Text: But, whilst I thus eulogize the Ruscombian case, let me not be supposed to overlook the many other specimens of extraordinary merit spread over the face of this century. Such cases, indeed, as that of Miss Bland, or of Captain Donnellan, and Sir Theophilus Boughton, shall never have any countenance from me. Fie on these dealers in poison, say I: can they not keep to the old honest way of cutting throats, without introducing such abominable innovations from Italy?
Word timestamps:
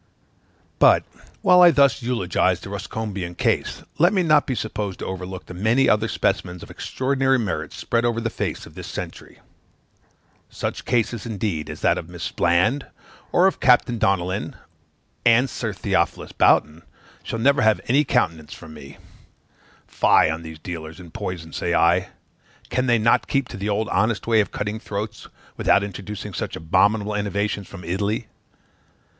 But, 0.79 1.03
whilst 1.43 1.63
I 1.63 1.69
thus 1.69 2.01
eulogize 2.01 2.59
the 2.61 2.71
Ruscombian 2.71 3.35
case, 3.37 3.83
let 3.99 4.13
me 4.13 4.23
not 4.23 4.47
be 4.47 4.55
supposed 4.55 4.97
to 4.97 5.05
overlook 5.05 5.45
the 5.45 5.53
many 5.53 5.87
other 5.87 6.07
specimens 6.07 6.63
of 6.63 6.71
extraordinary 6.71 7.37
merit 7.37 7.71
spread 7.71 8.03
over 8.03 8.19
the 8.19 8.31
face 8.31 8.65
of 8.65 8.73
this 8.73 8.87
century. 8.87 9.41
Such 10.49 10.85
cases, 10.85 11.27
indeed, 11.27 11.69
as 11.69 11.81
that 11.81 11.99
of 11.99 12.09
Miss 12.09 12.31
Bland, 12.31 12.87
or 13.31 13.45
of 13.45 13.59
Captain 13.59 13.99
Donnellan, 13.99 14.55
and 15.23 15.47
Sir 15.47 15.71
Theophilus 15.71 16.31
Boughton, 16.31 16.81
shall 17.21 17.37
never 17.37 17.61
have 17.61 17.79
any 17.87 18.03
countenance 18.03 18.55
from 18.55 18.73
me. 18.73 18.97
Fie 19.85 20.31
on 20.31 20.41
these 20.41 20.57
dealers 20.57 20.99
in 20.99 21.11
poison, 21.11 21.53
say 21.53 21.75
I: 21.75 22.09
can 22.71 22.87
they 22.87 22.97
not 22.97 23.27
keep 23.27 23.47
to 23.49 23.55
the 23.57 23.69
old 23.69 23.87
honest 23.89 24.25
way 24.25 24.39
of 24.41 24.49
cutting 24.49 24.79
throats, 24.79 25.27
without 25.57 25.83
introducing 25.83 26.33
such 26.33 26.55
abominable 26.55 27.13
innovations 27.13 27.67
from 27.67 27.83
Italy? 27.83 28.25